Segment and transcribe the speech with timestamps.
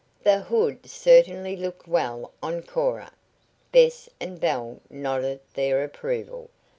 [0.23, 3.11] The hood certainly looked well on Cora.
[3.71, 6.49] Bess and Belle nodded their approval.